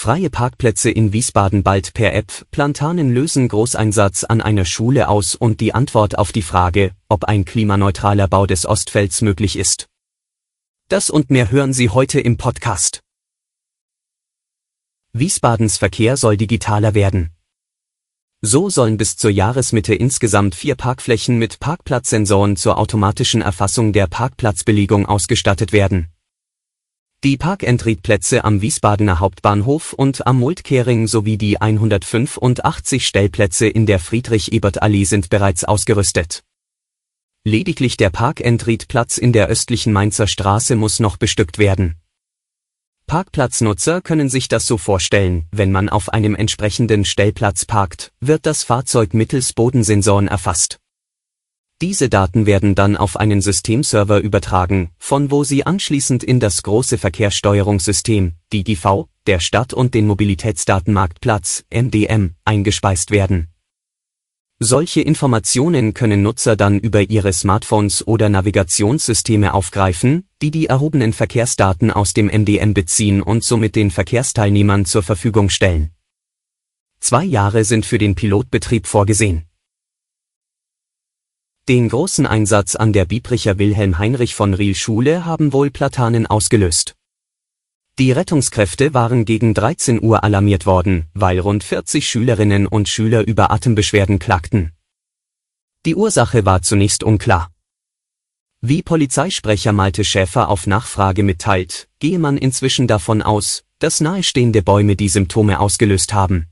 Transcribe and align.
Freie 0.00 0.30
Parkplätze 0.30 0.92
in 0.92 1.12
Wiesbaden 1.12 1.64
bald 1.64 1.92
per 1.92 2.14
App. 2.14 2.46
Plantanen 2.52 3.12
lösen 3.12 3.48
Großeinsatz 3.48 4.22
an 4.22 4.40
einer 4.40 4.64
Schule 4.64 5.08
aus 5.08 5.34
und 5.34 5.60
die 5.60 5.74
Antwort 5.74 6.16
auf 6.16 6.30
die 6.30 6.42
Frage, 6.42 6.92
ob 7.08 7.24
ein 7.24 7.44
klimaneutraler 7.44 8.28
Bau 8.28 8.46
des 8.46 8.64
Ostfelds 8.64 9.22
möglich 9.22 9.58
ist. 9.58 9.88
Das 10.86 11.10
und 11.10 11.30
mehr 11.30 11.50
hören 11.50 11.72
Sie 11.72 11.90
heute 11.90 12.20
im 12.20 12.36
Podcast. 12.36 13.00
Wiesbadens 15.14 15.78
Verkehr 15.78 16.16
soll 16.16 16.36
digitaler 16.36 16.94
werden. 16.94 17.32
So 18.40 18.70
sollen 18.70 18.98
bis 18.98 19.16
zur 19.16 19.32
Jahresmitte 19.32 19.96
insgesamt 19.96 20.54
vier 20.54 20.76
Parkflächen 20.76 21.38
mit 21.38 21.58
Parkplatzsensoren 21.58 22.54
zur 22.54 22.78
automatischen 22.78 23.42
Erfassung 23.42 23.92
der 23.92 24.06
Parkplatzbelegung 24.06 25.06
ausgestattet 25.06 25.72
werden. 25.72 26.06
Die 27.24 27.36
Park-and-Ride-Plätze 27.36 28.44
am 28.44 28.62
Wiesbadener 28.62 29.18
Hauptbahnhof 29.18 29.92
und 29.92 30.24
am 30.28 30.38
Multkehring 30.38 31.08
sowie 31.08 31.36
die 31.36 31.60
185 31.60 33.04
Stellplätze 33.04 33.66
in 33.66 33.86
der 33.86 33.98
Friedrich-Ebert-Allee 33.98 35.02
sind 35.02 35.28
bereits 35.28 35.64
ausgerüstet. 35.64 36.44
Lediglich 37.42 37.96
der 37.96 38.10
Park-and-Ride-Platz 38.10 39.18
in 39.18 39.32
der 39.32 39.48
östlichen 39.48 39.92
Mainzer 39.92 40.28
Straße 40.28 40.76
muss 40.76 41.00
noch 41.00 41.16
bestückt 41.16 41.58
werden. 41.58 41.96
Parkplatznutzer 43.08 44.00
können 44.00 44.28
sich 44.28 44.46
das 44.46 44.68
so 44.68 44.78
vorstellen, 44.78 45.48
wenn 45.50 45.72
man 45.72 45.88
auf 45.88 46.10
einem 46.10 46.36
entsprechenden 46.36 47.04
Stellplatz 47.04 47.64
parkt, 47.64 48.12
wird 48.20 48.46
das 48.46 48.62
Fahrzeug 48.62 49.12
mittels 49.12 49.54
Bodensensoren 49.54 50.28
erfasst. 50.28 50.78
Diese 51.80 52.08
Daten 52.08 52.46
werden 52.46 52.74
dann 52.74 52.96
auf 52.96 53.16
einen 53.16 53.40
Systemserver 53.40 54.18
übertragen, 54.18 54.90
von 54.98 55.30
wo 55.30 55.44
sie 55.44 55.64
anschließend 55.64 56.24
in 56.24 56.40
das 56.40 56.64
große 56.64 56.98
Verkehrssteuerungssystem, 56.98 58.32
DGV, 58.52 59.06
der 59.28 59.38
Stadt 59.38 59.72
und 59.74 59.94
den 59.94 60.08
Mobilitätsdatenmarktplatz, 60.08 61.64
MDM, 61.72 62.34
eingespeist 62.44 63.12
werden. 63.12 63.48
Solche 64.58 65.02
Informationen 65.02 65.94
können 65.94 66.22
Nutzer 66.22 66.56
dann 66.56 66.80
über 66.80 67.08
ihre 67.08 67.32
Smartphones 67.32 68.04
oder 68.04 68.28
Navigationssysteme 68.28 69.54
aufgreifen, 69.54 70.26
die 70.42 70.50
die 70.50 70.66
erhobenen 70.66 71.12
Verkehrsdaten 71.12 71.92
aus 71.92 72.12
dem 72.12 72.26
MDM 72.26 72.74
beziehen 72.74 73.22
und 73.22 73.44
somit 73.44 73.76
den 73.76 73.92
Verkehrsteilnehmern 73.92 74.84
zur 74.84 75.04
Verfügung 75.04 75.48
stellen. 75.48 75.92
Zwei 76.98 77.22
Jahre 77.22 77.62
sind 77.62 77.86
für 77.86 77.98
den 77.98 78.16
Pilotbetrieb 78.16 78.88
vorgesehen. 78.88 79.47
Den 81.68 81.90
großen 81.90 82.26
Einsatz 82.26 82.76
an 82.76 82.94
der 82.94 83.04
Biebricher 83.04 83.58
Wilhelm 83.58 83.98
Heinrich 83.98 84.34
von 84.34 84.54
Riel 84.54 84.74
Schule 84.74 85.26
haben 85.26 85.52
wohl 85.52 85.70
Platanen 85.70 86.26
ausgelöst. 86.26 86.94
Die 87.98 88.10
Rettungskräfte 88.10 88.94
waren 88.94 89.26
gegen 89.26 89.52
13 89.52 90.02
Uhr 90.02 90.24
alarmiert 90.24 90.64
worden, 90.64 91.08
weil 91.12 91.38
rund 91.38 91.62
40 91.62 92.08
Schülerinnen 92.08 92.66
und 92.66 92.88
Schüler 92.88 93.26
über 93.26 93.50
Atembeschwerden 93.50 94.18
klagten. 94.18 94.72
Die 95.84 95.94
Ursache 95.94 96.46
war 96.46 96.62
zunächst 96.62 97.02
unklar. 97.02 97.50
Wie 98.62 98.82
Polizeisprecher 98.82 99.74
Malte 99.74 100.04
Schäfer 100.04 100.48
auf 100.48 100.66
Nachfrage 100.66 101.22
mitteilt, 101.22 101.90
gehe 101.98 102.18
man 102.18 102.38
inzwischen 102.38 102.86
davon 102.86 103.20
aus, 103.20 103.62
dass 103.78 104.00
nahestehende 104.00 104.62
Bäume 104.62 104.96
die 104.96 105.10
Symptome 105.10 105.60
ausgelöst 105.60 106.14
haben. 106.14 106.46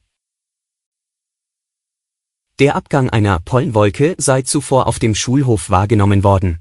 Der 2.59 2.75
Abgang 2.75 3.11
einer 3.11 3.39
Pollenwolke 3.39 4.15
sei 4.17 4.41
zuvor 4.41 4.87
auf 4.87 4.99
dem 4.99 5.15
Schulhof 5.15 5.69
wahrgenommen 5.69 6.25
worden. 6.25 6.61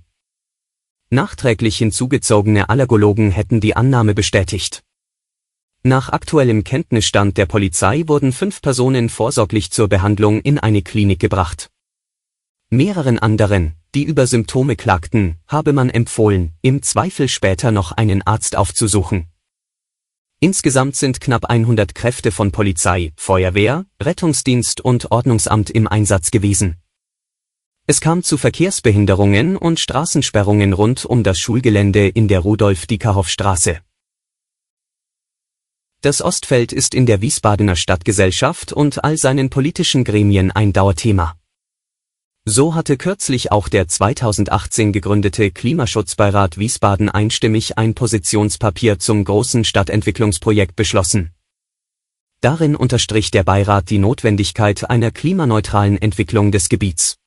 Nachträglich 1.10 1.78
hinzugezogene 1.78 2.68
Allergologen 2.68 3.32
hätten 3.32 3.62
die 3.62 3.78
Annahme 3.78 4.14
bestätigt. 4.14 4.84
Nach 5.84 6.10
aktuellem 6.10 6.66
Kenntnisstand 6.66 7.38
der 7.38 7.46
Polizei 7.46 8.04
wurden 8.08 8.34
fünf 8.34 8.62
Personen 8.62 9.08
vorsorglich 9.08 9.72
zur 9.72 9.88
Behandlung 9.88 10.42
in 10.42 10.60
eine 10.60 10.82
Klinik 10.82 11.22
gebracht. 11.22 11.70
Mehreren 12.70 13.18
anderen, 13.18 13.76
die 13.94 14.04
über 14.04 14.28
Symptome 14.28 14.76
klagten, 14.76 15.38
habe 15.48 15.72
man 15.72 15.90
empfohlen, 15.90 16.52
im 16.62 16.82
Zweifel 16.82 17.30
später 17.30 17.72
noch 17.72 17.94
einen 17.94 18.22
Arzt 18.22 18.58
aufzusuchen. 18.58 19.28
Insgesamt 20.46 20.96
sind 20.96 21.22
knapp 21.22 21.46
100 21.46 21.96
Kräfte 21.96 22.32
von 22.32 22.52
Polizei, 22.52 23.14
Feuerwehr, 23.16 23.88
Rettungsdienst 24.00 24.80
und 24.80 25.10
Ordnungsamt 25.10 25.72
im 25.72 25.88
Einsatz 25.88 26.30
gewesen. 26.30 26.76
Es 27.88 28.00
kam 28.00 28.22
zu 28.22 28.38
Verkehrsbehinderungen 28.38 29.58
und 29.58 29.80
Straßensperrungen 29.80 30.74
rund 30.74 31.04
um 31.04 31.24
das 31.24 31.40
Schulgelände 31.40 32.08
in 32.08 32.28
der 32.28 32.42
Rudolf-Diekerhoff-Straße. 32.42 33.80
Das 36.02 36.22
Ostfeld 36.22 36.74
ist 36.74 36.94
in 36.94 37.08
der 37.08 37.22
Wiesbadener 37.22 37.76
Stadtgesellschaft 37.76 38.72
und 38.72 39.04
all 39.04 39.18
seinen 39.18 39.50
politischen 39.50 40.04
Gremien 40.04 40.52
ein 40.52 40.74
Dauerthema. 40.74 41.40
So 42.48 42.76
hatte 42.76 42.96
kürzlich 42.96 43.52
auch 43.52 43.68
der 43.70 43.88
2018 43.88 44.94
gegründete 44.94 45.50
Klimaschutzbeirat 45.50 46.60
Wiesbaden 46.60 47.10
einstimmig 47.10 47.80
ein 47.80 47.96
Positionspapier 47.96 49.00
zum 49.00 49.24
großen 49.24 49.64
Stadtentwicklungsprojekt 49.64 50.76
beschlossen. 50.76 51.32
Darin 52.42 52.76
unterstrich 52.76 53.32
der 53.32 53.44
Beirat 53.44 53.90
die 53.90 53.98
Notwendigkeit 53.98 54.88
einer 54.88 55.10
klimaneutralen 55.10 56.00
Entwicklung 56.00 56.52
des 56.52 56.70
Gebiets. 56.70 57.18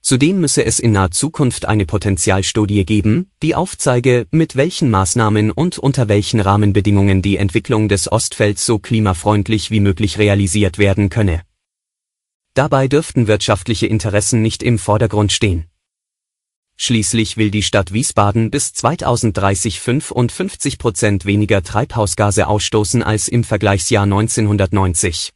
Zudem 0.00 0.40
müsse 0.40 0.64
es 0.64 0.78
in 0.78 0.92
naher 0.92 1.10
Zukunft 1.10 1.66
eine 1.66 1.84
Potentialstudie 1.84 2.86
geben, 2.86 3.30
die 3.42 3.54
aufzeige, 3.54 4.26
mit 4.30 4.56
welchen 4.56 4.88
Maßnahmen 4.88 5.50
und 5.50 5.76
unter 5.76 6.08
welchen 6.08 6.40
Rahmenbedingungen 6.40 7.20
die 7.20 7.36
Entwicklung 7.36 7.90
des 7.90 8.10
Ostfelds 8.10 8.64
so 8.64 8.78
klimafreundlich 8.78 9.70
wie 9.70 9.80
möglich 9.80 10.16
realisiert 10.16 10.78
werden 10.78 11.10
könne 11.10 11.42
Dabei 12.54 12.86
dürften 12.86 13.28
wirtschaftliche 13.28 13.86
Interessen 13.86 14.42
nicht 14.42 14.62
im 14.62 14.78
Vordergrund 14.78 15.32
stehen. 15.32 15.66
Schließlich 16.76 17.36
will 17.36 17.50
die 17.50 17.62
Stadt 17.62 17.92
Wiesbaden 17.92 18.50
bis 18.50 18.74
2030 18.74 19.80
55 19.80 20.78
Prozent 20.78 21.24
weniger 21.24 21.62
Treibhausgase 21.62 22.46
ausstoßen 22.46 23.02
als 23.02 23.28
im 23.28 23.44
Vergleichsjahr 23.44 24.02
1990. 24.02 25.32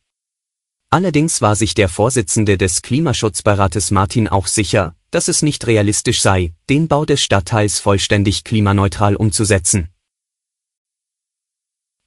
Allerdings 0.90 1.40
war 1.40 1.56
sich 1.56 1.74
der 1.74 1.88
Vorsitzende 1.88 2.58
des 2.58 2.82
Klimaschutzbeirates 2.82 3.90
Martin 3.90 4.28
auch 4.28 4.46
sicher, 4.46 4.94
dass 5.10 5.28
es 5.28 5.42
nicht 5.42 5.66
realistisch 5.66 6.20
sei, 6.20 6.52
den 6.68 6.86
Bau 6.88 7.04
des 7.04 7.22
Stadtteils 7.22 7.80
vollständig 7.80 8.44
klimaneutral 8.44 9.16
umzusetzen. 9.16 9.88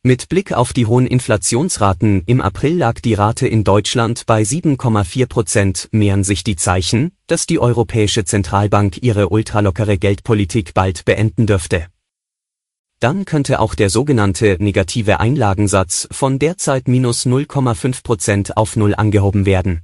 Mit 0.01 0.29
Blick 0.29 0.53
auf 0.53 0.71
die 0.71 0.85
hohen 0.85 1.05
Inflationsraten 1.05 2.23
im 2.25 2.39
April 2.39 2.77
lag 2.77 3.01
die 3.01 3.15
Rate 3.15 3.49
in 3.49 3.65
Deutschland 3.65 4.25
bei 4.25 4.43
7,4 4.43 5.25
Prozent, 5.27 5.89
mehren 5.91 6.23
sich 6.23 6.45
die 6.45 6.55
Zeichen, 6.55 7.11
dass 7.27 7.47
die 7.47 7.59
Europäische 7.59 8.23
Zentralbank 8.23 9.03
ihre 9.03 9.27
ultralockere 9.27 9.97
Geldpolitik 9.97 10.73
bald 10.73 11.03
beenden 11.03 11.47
dürfte. 11.47 11.87
Dann 13.01 13.25
könnte 13.25 13.59
auch 13.59 13.75
der 13.75 13.89
sogenannte 13.89 14.55
negative 14.61 15.19
Einlagensatz 15.19 16.07
von 16.11 16.39
derzeit 16.39 16.87
minus 16.87 17.25
0,5 17.25 18.01
Prozent 18.01 18.55
auf 18.55 18.77
Null 18.77 18.95
angehoben 18.95 19.45
werden. 19.45 19.81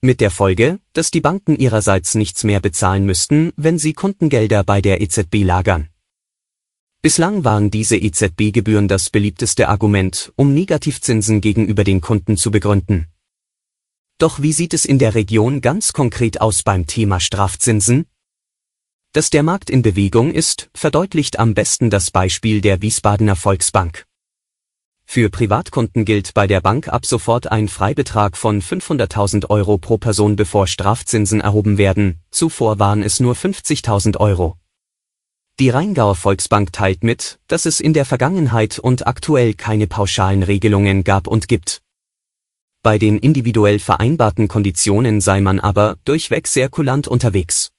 Mit 0.00 0.22
der 0.22 0.30
Folge, 0.30 0.78
dass 0.94 1.10
die 1.10 1.20
Banken 1.20 1.56
ihrerseits 1.56 2.14
nichts 2.14 2.42
mehr 2.42 2.60
bezahlen 2.60 3.04
müssten, 3.04 3.52
wenn 3.56 3.78
sie 3.78 3.92
Kundengelder 3.92 4.64
bei 4.64 4.80
der 4.80 5.02
EZB 5.02 5.44
lagern. 5.44 5.90
Bislang 7.04 7.44
waren 7.44 7.70
diese 7.70 7.98
EZB-Gebühren 7.98 8.88
das 8.88 9.10
beliebteste 9.10 9.68
Argument, 9.68 10.32
um 10.36 10.54
Negativzinsen 10.54 11.42
gegenüber 11.42 11.84
den 11.84 12.00
Kunden 12.00 12.38
zu 12.38 12.50
begründen. 12.50 13.08
Doch 14.16 14.40
wie 14.40 14.54
sieht 14.54 14.72
es 14.72 14.86
in 14.86 14.98
der 14.98 15.14
Region 15.14 15.60
ganz 15.60 15.92
konkret 15.92 16.40
aus 16.40 16.62
beim 16.62 16.86
Thema 16.86 17.20
Strafzinsen? 17.20 18.06
Dass 19.12 19.28
der 19.28 19.42
Markt 19.42 19.68
in 19.68 19.82
Bewegung 19.82 20.32
ist, 20.32 20.70
verdeutlicht 20.72 21.38
am 21.38 21.52
besten 21.52 21.90
das 21.90 22.10
Beispiel 22.10 22.62
der 22.62 22.80
Wiesbadener 22.80 23.36
Volksbank. 23.36 24.06
Für 25.04 25.28
Privatkunden 25.28 26.06
gilt 26.06 26.32
bei 26.32 26.46
der 26.46 26.62
Bank 26.62 26.88
ab 26.88 27.04
sofort 27.04 27.52
ein 27.52 27.68
Freibetrag 27.68 28.34
von 28.34 28.62
500.000 28.62 29.50
Euro 29.50 29.76
pro 29.76 29.98
Person 29.98 30.36
bevor 30.36 30.66
Strafzinsen 30.66 31.42
erhoben 31.42 31.76
werden, 31.76 32.20
zuvor 32.30 32.78
waren 32.78 33.02
es 33.02 33.20
nur 33.20 33.34
50.000 33.34 34.16
Euro. 34.16 34.56
Die 35.60 35.70
Rheingauer 35.70 36.16
Volksbank 36.16 36.72
teilt 36.72 37.04
mit, 37.04 37.38
dass 37.46 37.64
es 37.64 37.78
in 37.78 37.92
der 37.92 38.04
Vergangenheit 38.04 38.80
und 38.80 39.06
aktuell 39.06 39.54
keine 39.54 39.86
pauschalen 39.86 40.42
Regelungen 40.42 41.04
gab 41.04 41.28
und 41.28 41.46
gibt. 41.46 41.80
Bei 42.82 42.98
den 42.98 43.18
individuell 43.18 43.78
vereinbarten 43.78 44.48
Konditionen 44.48 45.20
sei 45.20 45.40
man 45.40 45.60
aber 45.60 45.96
durchweg 46.04 46.48
sehr 46.48 46.68
kulant 46.68 47.06
unterwegs. 47.06 47.70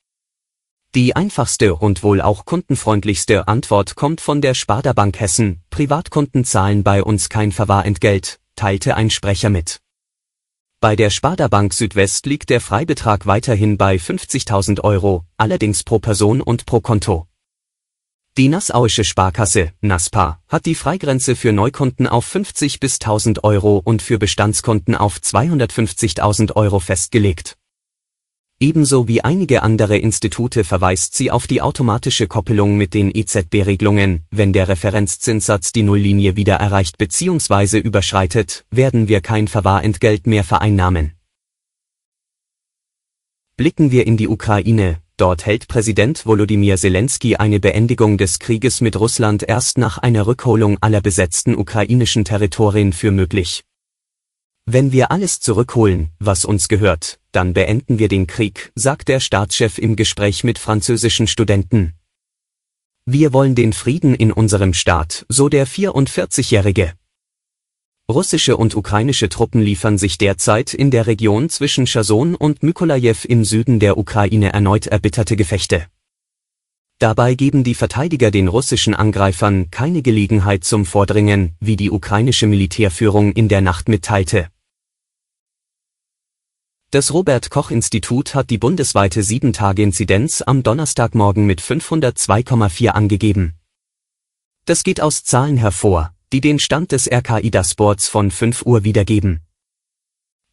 Die 0.96 1.18
einfachste 1.18 1.76
und 1.76 2.02
wohl 2.02 2.22
auch 2.22 2.46
kundenfreundlichste 2.46 3.50
Antwort 3.50 3.98
kommt 3.98 4.22
von 4.22 4.40
der 4.40 4.54
Sparda 4.54 4.94
Bank 4.94 5.20
Hessen. 5.20 5.62
Privatkunden 5.70 6.46
zahlen 6.46 6.82
bei 6.82 7.04
uns 7.04 7.28
kein 7.28 7.52
Verwahrentgelt, 7.52 8.40
teilte 8.56 8.96
ein 8.96 9.10
Sprecher 9.10 9.50
mit. 9.50 9.82
Bei 10.80 10.96
der 10.96 11.10
Sparda 11.10 11.50
Bank 11.50 11.74
Südwest 11.74 12.26
liegt 12.26 12.50
der 12.50 12.62
Freibetrag 12.62 13.26
weiterhin 13.26 13.78
bei 13.78 13.98
50.000 13.98 14.80
Euro, 14.80 15.26
allerdings 15.36 15.84
pro 15.84 16.00
Person 16.00 16.40
und 16.40 16.66
pro 16.66 16.80
Konto. 16.80 17.28
Die 18.38 18.50
Nassauische 18.50 19.06
Sparkasse, 19.06 19.72
NASPA, 19.80 20.42
hat 20.50 20.66
die 20.66 20.76
Freigrenze 20.76 21.38
für 21.38 21.54
Neukunden 21.54 22.06
auf 22.06 22.26
50 22.26 22.82
bis 22.82 22.96
1000 22.96 23.46
Euro 23.46 23.78
und 23.78 24.02
für 24.02 24.20
Bestandskunden 24.20 24.94
auf 24.94 25.20
250.000 25.20 26.54
Euro 26.58 26.82
festgelegt. 26.82 27.56
Ebenso 28.60 29.08
wie 29.08 29.22
einige 29.22 29.64
andere 29.64 29.98
Institute 29.98 30.66
verweist 30.66 31.16
sie 31.16 31.32
auf 31.32 31.48
die 31.48 31.62
automatische 31.62 32.28
Koppelung 32.28 32.76
mit 32.76 32.94
den 32.94 33.10
EZB-Regelungen. 33.16 34.26
Wenn 34.32 34.52
der 34.52 34.68
Referenzzinssatz 34.68 35.72
die 35.72 35.84
Nulllinie 35.84 36.36
wieder 36.36 36.56
erreicht 36.56 36.98
bzw. 36.98 37.78
überschreitet, 37.80 38.66
werden 38.70 39.08
wir 39.08 39.22
kein 39.22 39.48
Verwahrentgelt 39.48 40.28
mehr 40.28 40.44
vereinnahmen. 40.44 41.14
Blicken 43.56 43.92
wir 43.92 44.06
in 44.06 44.18
die 44.18 44.28
Ukraine, 44.28 44.98
Dort 45.18 45.46
hält 45.46 45.70
Präsident 45.70 46.26
Volodymyr 46.26 46.76
Zelensky 46.76 47.38
eine 47.38 47.62
Beendigung 47.62 48.18
des 48.18 48.40
Krieges 48.40 48.82
mit 48.82 49.00
Russland 49.00 49.44
erst 49.44 49.78
nach 49.78 49.98
einer 49.98 50.28
Rückholung 50.28 50.78
aller 50.82 51.00
besetzten 51.00 51.56
ukrainischen 51.56 52.26
Territorien 52.26 52.92
für 52.92 53.12
möglich. 53.12 53.64
Wenn 54.66 54.92
wir 54.92 55.12
alles 55.12 55.40
zurückholen, 55.40 56.10
was 56.20 56.44
uns 56.44 56.68
gehört, 56.68 57.20
dann 57.32 57.54
beenden 57.54 57.98
wir 57.98 58.10
den 58.10 58.28
Krieg, 58.28 58.74
sagt 58.76 59.08
der 59.08 59.22
Staatschef 59.22 59.78
im 59.78 59.96
Gespräch 59.96 60.44
mit 60.44 60.58
französischen 60.58 61.28
Studenten. 61.28 61.94
Wir 63.06 63.32
wollen 63.32 63.56
den 63.56 63.72
Frieden 63.72 64.16
in 64.16 64.34
unserem 64.34 64.74
Staat, 64.74 65.26
so 65.30 65.48
der 65.48 65.66
44-Jährige. 65.66 66.94
Russische 68.08 68.56
und 68.56 68.76
ukrainische 68.76 69.30
Truppen 69.30 69.62
liefern 69.62 69.98
sich 69.98 70.20
derzeit 70.20 70.76
in 70.76 70.92
der 70.92 71.08
Region 71.08 71.50
zwischen 71.50 71.86
Cherson 71.86 72.36
und 72.36 72.62
Mykolajew 72.62 73.26
im 73.28 73.44
Süden 73.44 73.80
der 73.80 73.98
Ukraine 73.98 74.54
erneut 74.54 74.86
erbitterte 74.86 75.36
Gefechte. 75.36 75.88
Dabei 77.00 77.34
geben 77.34 77.64
die 77.64 77.74
Verteidiger 77.74 78.30
den 78.30 78.48
russischen 78.48 78.94
Angreifern 78.94 79.72
keine 79.72 80.04
Gelegenheit 80.04 80.64
zum 80.64 80.86
Vordringen, 80.86 81.56
wie 81.60 81.76
die 81.76 81.90
ukrainische 81.90 82.46
Militärführung 82.46 83.32
in 83.32 83.50
der 83.50 83.62
Nacht 83.62 83.90
mitteilte. 83.90 84.50
Das 86.92 87.12
Robert 87.12 87.50
Koch 87.50 87.72
Institut 87.72 88.36
hat 88.36 88.52
die 88.52 88.60
bundesweite 88.60 89.22
7-Tage-Inzidenz 89.22 90.44
am 90.44 90.62
Donnerstagmorgen 90.62 91.48
mit 91.48 91.60
502,4 91.60 92.90
angegeben. 92.90 93.56
Das 94.66 94.84
geht 94.84 95.02
aus 95.02 95.24
Zahlen 95.24 95.58
hervor, 95.58 96.15
die 96.36 96.42
den 96.42 96.60
Stand 96.60 96.92
des 96.92 97.10
RKI 97.10 97.50
Dashboards 97.50 98.10
von 98.10 98.30
5 98.30 98.66
Uhr 98.66 98.84
wiedergeben. 98.84 99.40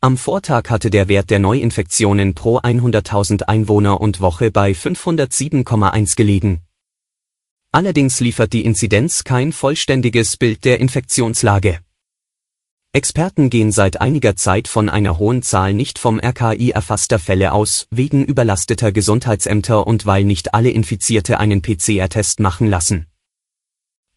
Am 0.01 0.17
Vortag 0.17 0.71
hatte 0.71 0.91
der 0.91 1.09
Wert 1.09 1.29
der 1.29 1.41
Neuinfektionen 1.41 2.37
pro 2.37 2.61
100.000 2.61 3.43
Einwohner 3.49 4.01
und 4.01 4.21
Woche 4.21 4.53
bei 4.53 4.71
507,1 4.71 6.15
gelegen. 6.15 6.61
Allerdings 7.73 8.21
liefert 8.21 8.53
die 8.53 8.65
Inzidenz 8.65 9.25
kein 9.25 9.51
vollständiges 9.51 10.37
Bild 10.37 10.65
der 10.65 10.79
Infektionslage. 10.79 11.81
Experten 12.93 13.51
gehen 13.51 13.73
seit 13.73 14.01
einiger 14.01 14.37
Zeit 14.37 14.69
von 14.69 14.89
einer 14.89 15.19
hohen 15.19 15.43
Zahl 15.43 15.75
nicht 15.75 15.99
vom 15.99 16.21
RKI 16.21 16.71
erfasster 16.71 17.19
Fälle 17.19 17.51
aus, 17.51 17.89
wegen 17.91 18.25
überlasteter 18.25 18.93
Gesundheitsämter 18.93 19.85
und 19.85 20.07
weil 20.07 20.23
nicht 20.23 20.55
alle 20.55 20.71
Infizierte 20.71 21.41
einen 21.41 21.61
PCR-Test 21.61 22.39
machen 22.39 22.69
lassen. 22.69 23.09